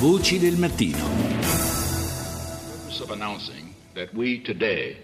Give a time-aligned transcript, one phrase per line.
[0.00, 0.96] Voci del mattino.
[3.02, 4.96] of announcing that we today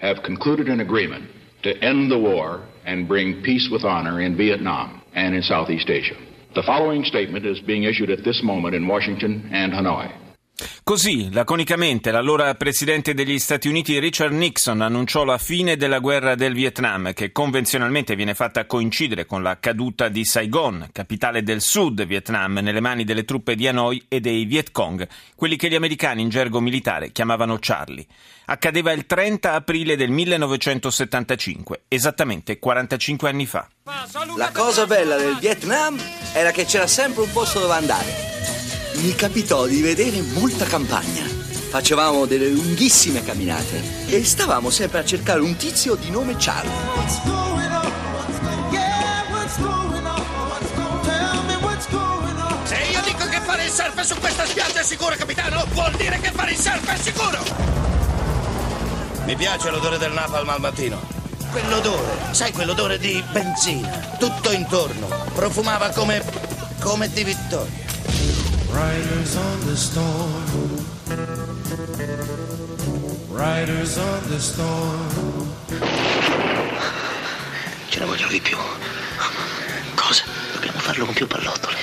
[0.00, 1.30] have concluded an agreement
[1.62, 6.16] to end the war and bring peace with honor in Vietnam and in Southeast Asia.
[6.56, 10.12] The following statement is being issued at this moment in Washington and Hanoi.
[10.82, 16.54] Così, laconicamente, l'allora presidente degli Stati Uniti Richard Nixon annunciò la fine della guerra del
[16.54, 22.58] Vietnam, che convenzionalmente viene fatta coincidere con la caduta di Saigon, capitale del sud Vietnam,
[22.58, 26.28] nelle mani delle truppe di Hanoi e dei Viet Cong, quelli che gli americani in
[26.28, 28.06] gergo militare chiamavano Charlie.
[28.46, 33.68] Accadeva il 30 aprile del 1975, esattamente 45 anni fa.
[34.36, 35.96] La cosa bella del Vietnam
[36.32, 38.59] era che c'era sempre un posto dove andare.
[38.94, 41.24] Mi capitò di vedere molta campagna.
[41.70, 46.72] Facevamo delle lunghissime camminate e stavamo sempre a cercare un tizio di nome Charlie.
[52.64, 56.18] Se io dico che fare il surf su questa spiaggia è sicuro, capitano, vuol dire
[56.20, 57.38] che fare il surf è sicuro!
[59.24, 61.00] Mi piace l'odore del napalm al mattino.
[61.50, 65.08] Quell'odore, sai quell'odore di benzina, tutto intorno.
[65.34, 66.22] Profumava come.
[66.80, 67.89] come di vittoria.
[68.72, 70.86] Riders on the storm.
[73.28, 75.54] Riders on the storm.
[77.88, 78.56] Ce ne vogliono di più.
[79.94, 80.22] Cosa?
[80.52, 81.76] Dobbiamo farlo con più pallottole.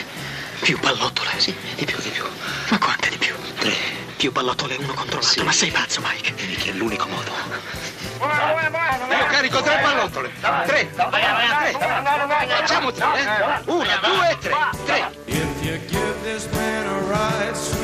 [0.62, 1.30] Più pallottole?
[1.38, 2.24] Sì, di più, di più.
[2.70, 3.36] Ma quante di più?
[3.60, 3.74] Tre.
[4.16, 5.44] Più pallottole uno contro l'altro.
[5.44, 6.34] Ma sei pazzo, Mike?
[6.46, 7.32] Mica è l'unico modo.
[8.20, 10.32] Io carico tre pallottole.
[10.66, 10.90] Tre.
[12.58, 13.62] Facciamo tre, eh?
[13.66, 14.56] Una, due, tre.
[14.86, 15.17] Tre.
[16.38, 17.77] just been a ride.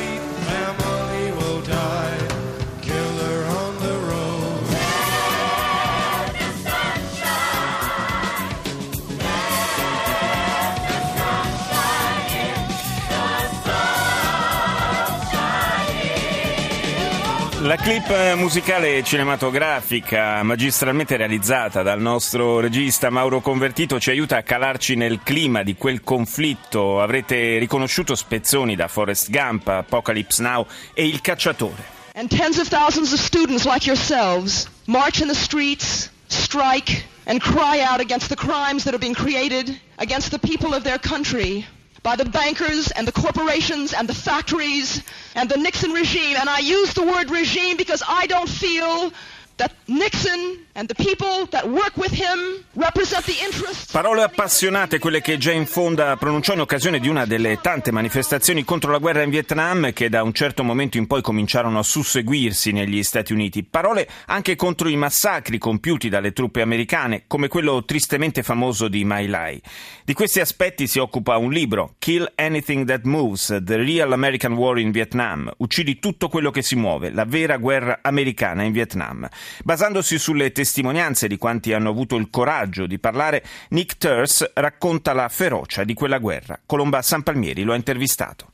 [17.63, 24.95] La clip musicale cinematografica magistralmente realizzata dal nostro regista Mauro Convertito ci aiuta a calarci
[24.95, 27.01] nel clima di quel conflitto.
[27.01, 31.81] Avrete riconosciuto spezzoni da Forrest Gump, Apocalypse Now e Il cacciatore.
[32.15, 37.79] And tens of thousands of students like yourselves march in the streets, strike, and cry
[37.81, 41.65] out against the crimes that are being created against the people of their country
[42.03, 45.01] by the bankers and the corporations and the factories
[45.35, 46.35] and the Nixon regime.
[46.37, 49.11] And I use the word regime because I don't feel
[49.63, 53.91] that Nixon and the people that work with him represent the interests.
[53.91, 58.91] Parole appassionate, quelle che Jane Fonda pronunciò in occasione di una delle tante manifestazioni contro
[58.91, 63.03] la guerra in Vietnam che da un certo momento in poi cominciarono a susseguirsi negli
[63.03, 63.63] Stati Uniti.
[63.63, 69.27] Parole anche contro i massacri compiuti dalle truppe americane, come quello tristemente famoso di My
[69.27, 69.61] Lai.
[70.03, 74.79] Di questi aspetti si occupa un libro, Kill Anything That Moves, The Real American War
[74.79, 75.51] in Vietnam.
[75.57, 79.29] Uccidi tutto quello che si muove, la vera guerra americana in Vietnam.
[79.63, 85.29] Basandosi sulle testimonianze di quanti hanno avuto il coraggio di parlare, Nick Turse racconta la
[85.29, 86.59] ferocia di quella guerra.
[86.65, 88.47] Colomba San Palmieri lo ha intervistato.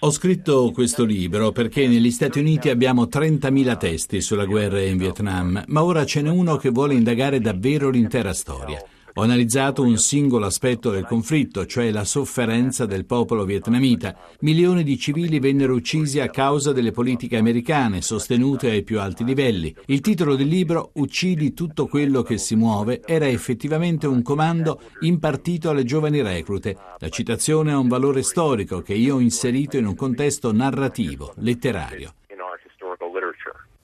[0.00, 5.64] Ho scritto questo libro perché negli Stati Uniti abbiamo 30.000 testi sulla guerra in Vietnam,
[5.66, 8.82] ma ora ce n'è uno che vuole indagare davvero l'intera storia.
[9.14, 14.16] Ho analizzato un singolo aspetto del conflitto, cioè la sofferenza del popolo vietnamita.
[14.40, 19.74] Milioni di civili vennero uccisi a causa delle politiche americane, sostenute ai più alti livelli.
[19.86, 25.70] Il titolo del libro, Uccidi tutto quello che si muove, era effettivamente un comando impartito
[25.70, 26.76] alle giovani reclute.
[26.98, 32.14] La citazione ha un valore storico che io ho inserito in un contesto narrativo, letterario.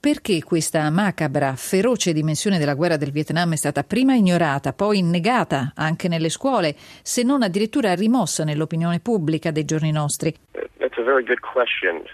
[0.06, 5.72] Perché questa macabra, feroce dimensione della guerra del Vietnam è stata prima ignorata, poi negata
[5.74, 10.32] anche nelle scuole, se non addirittura rimossa nell'opinione pubblica dei giorni nostri?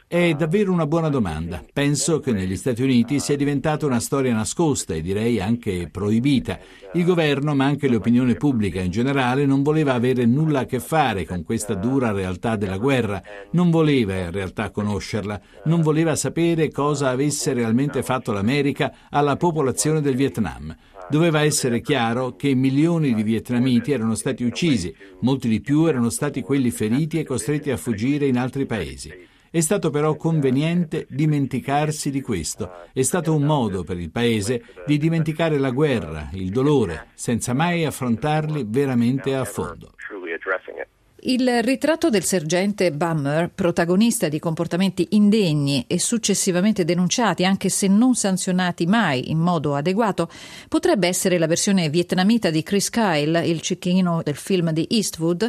[0.07, 1.63] È davvero una buona domanda.
[1.73, 6.59] Penso che negli Stati Uniti sia diventata una storia nascosta e direi anche proibita.
[6.95, 11.25] Il governo, ma anche l'opinione pubblica in generale, non voleva avere nulla a che fare
[11.25, 13.23] con questa dura realtà della guerra,
[13.53, 20.01] non voleva in realtà conoscerla, non voleva sapere cosa avesse realmente fatto l'America alla popolazione
[20.01, 20.75] del Vietnam.
[21.09, 26.41] Doveva essere chiaro che milioni di vietnamiti erano stati uccisi, molti di più erano stati
[26.41, 29.31] quelli feriti e costretti a fuggire in altri paesi.
[29.51, 32.71] È stato però conveniente dimenticarsi di questo.
[32.91, 37.85] È stato un modo per il paese di dimenticare la guerra, il dolore, senza mai
[37.85, 39.93] affrontarli veramente a fondo.
[41.25, 48.15] Il ritratto del sergente Bummer, protagonista di comportamenti indegni e successivamente denunciati, anche se non
[48.15, 50.29] sanzionati mai in modo adeguato,
[50.69, 55.49] potrebbe essere la versione vietnamita di Chris Kyle, il cecchino del film di Eastwood?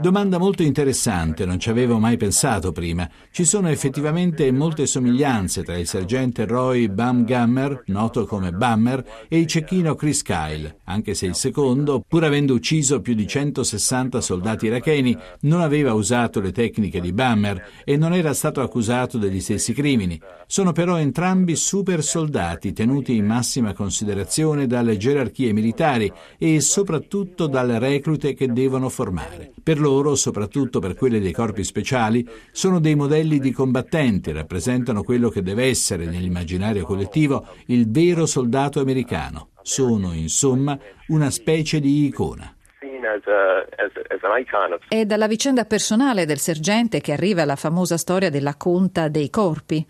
[0.00, 3.06] Domanda molto interessante, non ci avevo mai pensato prima.
[3.30, 9.46] Ci sono effettivamente molte somiglianze tra il sergente Roy Bamgammer, noto come Bammer, e il
[9.46, 15.14] cecchino Chris Kyle, anche se il secondo, pur avendo ucciso più di 160 soldati iracheni,
[15.40, 20.18] non aveva usato le tecniche di Bammer e non era stato accusato degli stessi crimini.
[20.46, 27.78] Sono però entrambi super soldati tenuti in massima considerazione dalle gerarchie militari e soprattutto dalle
[27.78, 29.52] reclute che devono formare.
[29.62, 35.28] Per loro, soprattutto per quelle dei corpi speciali, sono dei modelli di combattenti, rappresentano quello
[35.28, 39.50] che deve essere nell'immaginario collettivo il vero soldato americano.
[39.62, 40.78] Sono, insomma,
[41.08, 42.54] una specie di icona.
[44.88, 49.86] È dalla vicenda personale del sergente che arriva la famosa storia della conta dei corpi.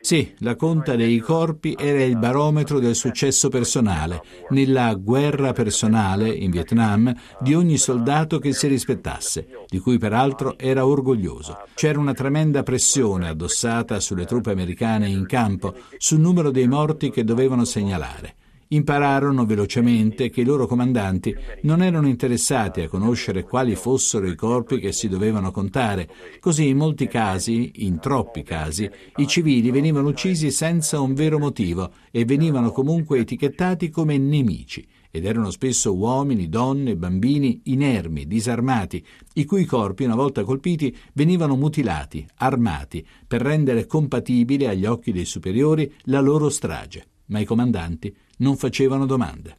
[0.00, 6.50] Sì, la conta dei corpi era il barometro del successo personale, nella guerra personale in
[6.50, 11.62] Vietnam, di ogni soldato che si rispettasse, di cui peraltro era orgoglioso.
[11.74, 17.24] C'era una tremenda pressione addossata sulle truppe americane in campo sul numero dei morti che
[17.24, 18.34] dovevano segnalare.
[18.70, 24.78] Impararono velocemente che i loro comandanti non erano interessati a conoscere quali fossero i corpi
[24.78, 30.50] che si dovevano contare, così in molti casi, in troppi casi, i civili venivano uccisi
[30.50, 36.94] senza un vero motivo e venivano comunque etichettati come nemici ed erano spesso uomini, donne,
[36.94, 39.02] bambini inermi, disarmati,
[39.34, 45.24] i cui corpi, una volta colpiti, venivano mutilati, armati, per rendere compatibile agli occhi dei
[45.24, 47.06] superiori la loro strage.
[47.28, 49.58] Ma i comandanti non facevano domande.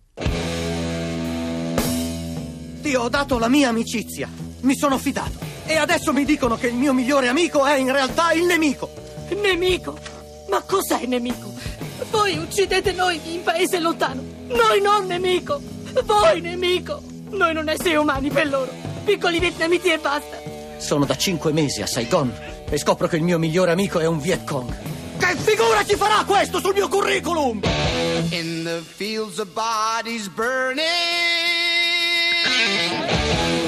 [2.81, 4.30] Ti ho dato la mia amicizia,
[4.62, 8.31] mi sono fidato e adesso mi dicono che il mio migliore amico è in realtà
[8.31, 8.89] il nemico.
[9.39, 10.00] Nemico?
[10.50, 11.54] Ma cos'è nemico?
[12.10, 14.24] Voi uccidete noi in paese lontano.
[14.48, 15.62] Noi non nemico.
[16.06, 17.04] Voi nemico.
[17.30, 18.72] Noi non esseri umani per loro.
[19.06, 20.38] Piccoli vietnamiti e basta.
[20.77, 22.33] Sono da cinque mesi a Saigon
[22.68, 24.99] e scopro che il mio migliore amico è un Viet Cong.
[25.29, 27.61] Che figura ci farà questo sul mio curriculum?
[28.31, 30.87] In the fields of bodies burning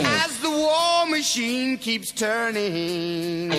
[0.03, 3.53] as the war machine keeps turning.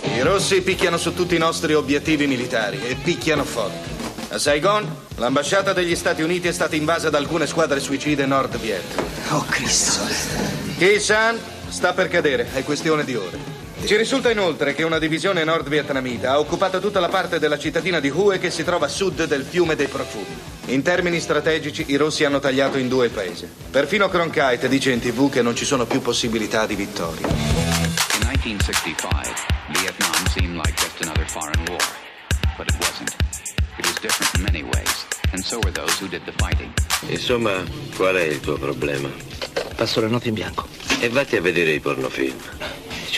[0.00, 3.90] I rossi picchiano su tutti i nostri obiettivi militari e picchiano forte.
[4.30, 9.02] A Saigon, l'ambasciata degli Stati Uniti è stata invasa da alcune squadre suicide Nord Viet.
[9.32, 10.00] Oh Cristo.
[10.78, 11.38] Ki-san
[11.68, 13.57] sta per cadere, è questione di ore.
[13.84, 18.00] Ci risulta inoltre che una divisione nord vietnamita ha occupato tutta la parte della cittadina
[18.00, 20.36] di Hue che si trova a sud del fiume dei profumi.
[20.66, 23.50] In termini strategici i rossi hanno tagliato in due il paese.
[23.70, 27.26] Perfino Cronkite dice in tv che non ci sono più possibilità di vittoria.
[27.26, 29.32] In 1965,
[29.68, 31.80] Vietnam seemed like just another foreign war.
[32.58, 33.16] But it wasn't.
[33.78, 36.72] It was different in many ways, and so were those who did the fighting.
[37.08, 37.62] Insomma,
[37.96, 39.08] qual è il tuo problema?
[39.76, 40.66] Passo la notte in bianco.
[40.98, 42.36] E vatti a vedere i pornofilm.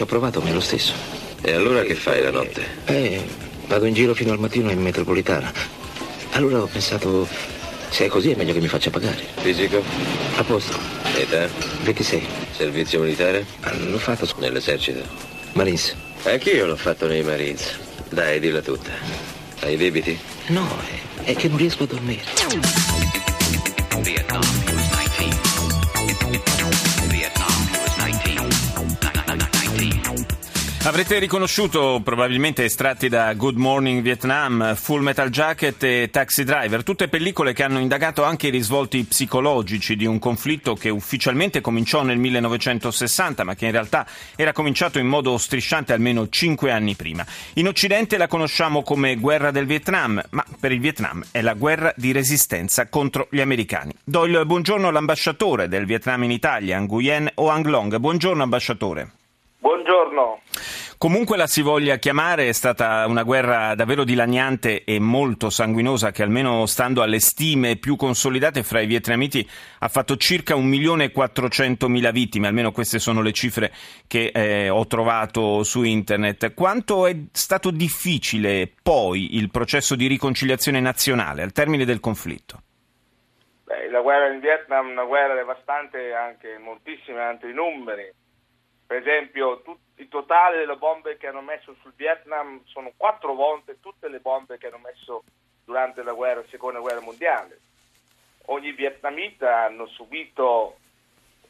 [0.01, 0.95] Ci ho provato, è lo stesso.
[1.43, 2.65] E allora che fai la notte?
[2.87, 3.23] Eh,
[3.67, 5.53] vado in giro fino al mattino in metropolitana.
[6.31, 7.29] Allora ho pensato,
[7.91, 9.23] se è così è meglio che mi faccia pagare.
[9.43, 9.83] Fisico?
[10.37, 10.75] A posto.
[11.19, 11.47] Età?
[11.83, 12.27] 26.
[12.57, 13.45] Servizio militare?
[13.61, 15.03] Ah, L'ho fatto Nell'esercito?
[15.53, 15.95] Marines.
[16.23, 17.79] Anch'io l'ho fatto nei Marines.
[18.09, 18.93] Dai, dilla tutta.
[19.61, 20.19] Hai debiti?
[20.47, 20.67] No,
[21.25, 22.23] è, è che non riesco a dormire.
[24.01, 24.89] Vietnam, he was
[26.31, 26.90] 19.
[30.83, 37.09] Avrete riconosciuto probabilmente estratti da Good Morning Vietnam, Full Metal Jacket e Taxi Driver, tutte
[37.09, 42.17] pellicole che hanno indagato anche i risvolti psicologici di un conflitto che ufficialmente cominciò nel
[42.17, 47.27] 1960, ma che in realtà era cominciato in modo strisciante almeno cinque anni prima.
[47.55, 51.93] In Occidente la conosciamo come guerra del Vietnam, ma per il Vietnam è la guerra
[51.95, 53.93] di resistenza contro gli americani.
[54.03, 57.99] Do il buongiorno all'ambasciatore del Vietnam in Italia, Nguyen Oang Long.
[57.99, 59.11] Buongiorno ambasciatore.
[59.61, 60.41] Buongiorno.
[60.97, 66.23] Comunque la si voglia chiamare, è stata una guerra davvero dilaniante e molto sanguinosa che
[66.23, 69.47] almeno stando alle stime più consolidate fra i vietnamiti
[69.81, 73.71] ha fatto circa 1.400.000 vittime, almeno queste sono le cifre
[74.07, 76.55] che eh, ho trovato su internet.
[76.55, 82.63] Quanto è stato difficile poi il processo di riconciliazione nazionale al termine del conflitto?
[83.65, 88.20] Beh, la guerra in Vietnam è una guerra devastante anche moltissimi altri numeri.
[88.91, 93.79] Per esempio, tut- il totale delle bombe che hanno messo sul Vietnam sono quattro volte
[93.79, 95.23] tutte le bombe che hanno messo
[95.65, 97.61] durante la guerra, seconda guerra mondiale.
[98.47, 100.79] Ogni vietnamita hanno subito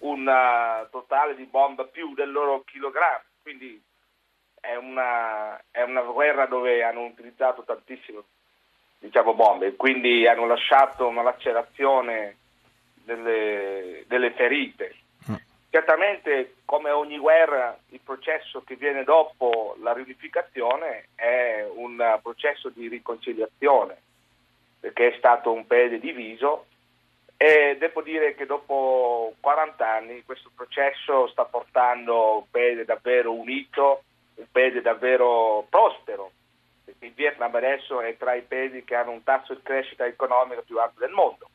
[0.01, 3.83] un uh, totale di bomba più del loro chilogrammo, quindi
[4.61, 8.23] è una, è una guerra dove hanno utilizzato tantissime
[8.99, 12.37] diciamo, bombe, quindi hanno lasciato una lacerazione
[13.03, 14.95] delle, delle ferite.
[15.71, 22.89] Certamente, come ogni guerra, il processo che viene dopo la riunificazione è un processo di
[22.89, 23.97] riconciliazione,
[24.81, 26.67] perché è stato un paese diviso
[27.37, 34.03] e devo dire che dopo 40 anni questo processo sta portando un paese davvero unito,
[34.35, 36.33] un paese davvero prospero,
[36.85, 40.63] perché il Vietnam adesso è tra i paesi che hanno un tasso di crescita economica
[40.63, 41.49] più alto del mondo.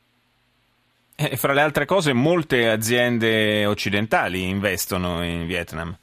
[1.18, 5.96] E fra le altre cose molte aziende occidentali investono in Vietnam.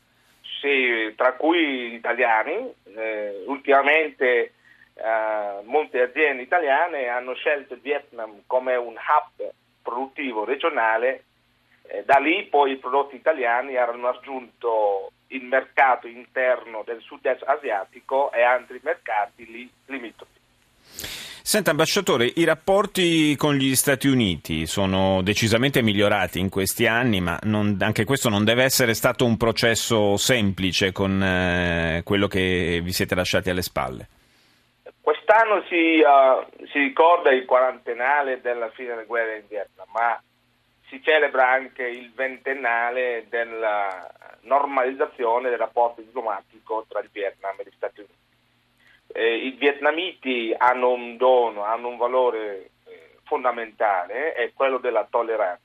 [0.59, 2.73] Sì, tra cui italiani.
[2.95, 4.53] Eh, ultimamente
[4.95, 9.51] eh, molte aziende italiane hanno scelto il Vietnam come un hub
[9.83, 11.25] produttivo regionale.
[11.85, 18.31] Eh, da lì poi i prodotti italiani hanno raggiunto il mercato interno del sud-est asiatico
[18.31, 21.22] e altri mercati lì limitrofi.
[21.45, 27.37] Senta, ambasciatore, i rapporti con gli Stati Uniti sono decisamente migliorati in questi anni, ma
[27.43, 32.93] non, anche questo non deve essere stato un processo semplice con eh, quello che vi
[32.93, 34.07] siete lasciati alle spalle.
[35.01, 40.23] Quest'anno si, uh, si, ricorda il quarantennale della fine della guerra in Vietnam, ma
[40.87, 44.09] si celebra anche il ventennale della
[44.43, 48.22] normalizzazione del rapporto diplomatico tra il Vietnam e gli Stati Uniti.
[49.15, 55.61] Eh, I vietnamiti hanno un dono, hanno un valore eh, fondamentale, è quello della tolleranza.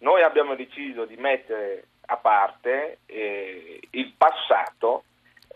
[0.00, 5.04] Noi abbiamo deciso di mettere a parte eh, il passato,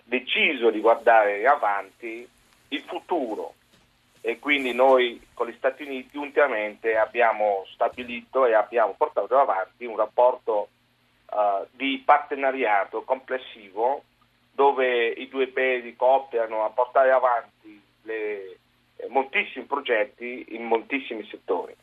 [0.04, 2.26] deciso di guardare avanti
[2.68, 3.54] il futuro
[4.24, 9.96] e quindi noi con gli Stati Uniti ultimamente abbiamo stabilito e abbiamo portato avanti un
[9.96, 10.68] rapporto
[11.26, 14.04] uh, di partenariato complessivo
[14.62, 18.58] dove i due paesi cooperano a portare avanti le,
[18.96, 21.74] eh, moltissimi progetti in moltissimi settori.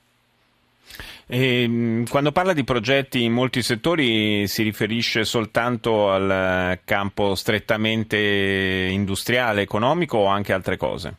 [1.27, 8.17] E, mm, quando parla di progetti in molti settori si riferisce soltanto al campo strettamente
[8.89, 11.15] industriale, economico o anche altre cose?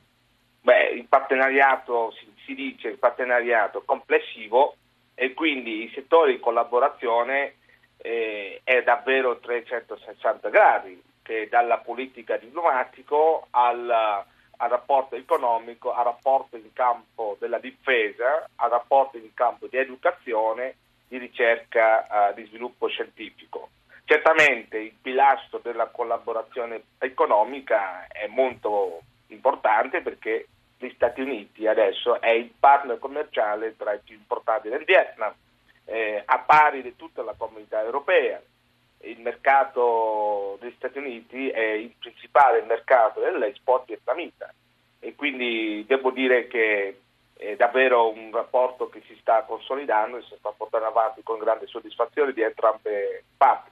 [0.62, 4.76] Beh, il partenariato, si, si dice il partenariato complessivo
[5.14, 7.56] e quindi i settori di collaborazione
[7.98, 16.56] eh, è davvero 360 gradi che dalla politica diplomatico al, al, rapporto economico, al rapporto
[16.56, 20.76] in campo della difesa, al rapporto in campo di educazione,
[21.08, 23.70] di ricerca, uh, di sviluppo scientifico.
[24.04, 30.46] Certamente il pilastro della collaborazione economica è molto importante perché
[30.78, 35.32] gli Stati Uniti adesso è il partner commerciale tra i più importanti del Vietnam,
[35.84, 38.40] eh, a pari di tutta la comunità europea
[39.02, 44.52] il mercato degli Stati Uniti è il principale mercato dell'export vietnamita
[44.98, 47.00] e quindi devo dire che
[47.36, 51.66] è davvero un rapporto che si sta consolidando e si sta portando avanti con grande
[51.66, 53.69] soddisfazione di entrambe le parti.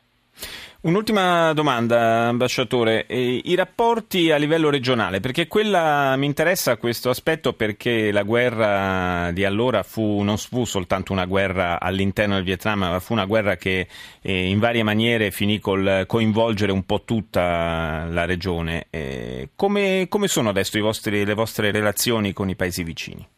[0.80, 3.04] Un'ultima domanda, ambasciatore.
[3.08, 9.44] I rapporti a livello regionale, perché quella mi interessa questo aspetto perché la guerra di
[9.44, 13.88] allora fu, non fu soltanto una guerra all'interno del Vietnam, ma fu una guerra che
[14.22, 18.86] eh, in varie maniere finì col coinvolgere un po' tutta la regione.
[18.90, 23.28] Eh, come, come, sono adesso vostri, le vostre relazioni con i paesi vicini?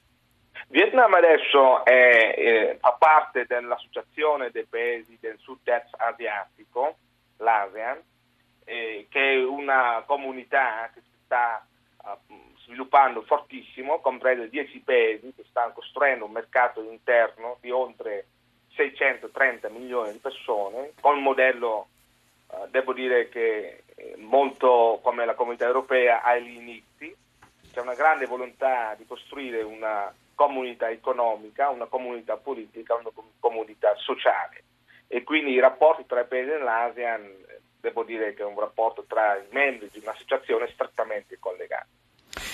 [0.68, 6.96] Vietnam adesso è, eh, fa parte dell'associazione dei paesi del sud-est asiatico
[7.40, 8.02] l'ASEAN,
[8.64, 11.66] eh, che è una comunità che si sta
[12.04, 18.26] uh, sviluppando fortissimo, comprende 10 paesi che stanno costruendo un mercato interno di oltre
[18.74, 21.88] 630 milioni di persone, con un modello,
[22.48, 23.84] uh, devo dire che
[24.16, 27.14] molto come la comunità europea agli inizi,
[27.72, 34.64] c'è una grande volontà di costruire una comunità economica, una comunità politica, una comunità sociale
[35.12, 37.44] e quindi i rapporti tra i paesi dell'ASEAN
[37.80, 41.88] devo dire che è un rapporto tra i membri di un'associazione strettamente collegato.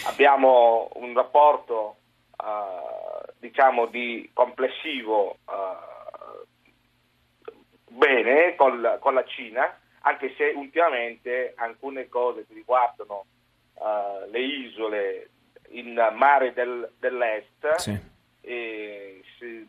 [0.07, 1.97] Abbiamo un rapporto
[2.39, 7.53] uh, diciamo di complessivo uh,
[7.91, 13.27] bene con, con, la Cina, anche se ultimamente alcune cose che riguardano
[13.75, 15.29] uh, le isole
[15.73, 17.99] in mare del, dell'est sì.
[18.41, 19.23] e,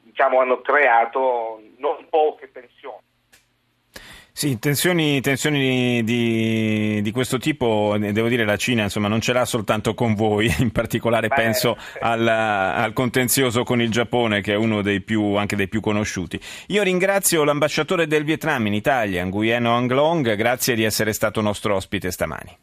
[0.04, 2.77] diciamo, hanno creato non poche tensioni.
[4.38, 9.46] Sì, tensioni, tensioni di, di, questo tipo, devo dire la Cina insomma, non ce l'ha
[9.46, 14.56] soltanto con voi, in particolare Beh, penso al, al, contenzioso con il Giappone che è
[14.56, 16.40] uno dei più, anche dei più conosciuti.
[16.68, 21.74] Io ringrazio l'ambasciatore del Vietnam in Italia, Nguyen Oang Long, grazie di essere stato nostro
[21.74, 22.56] ospite stamani.